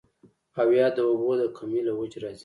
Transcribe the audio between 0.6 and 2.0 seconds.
او يا د اوبو د کمۍ له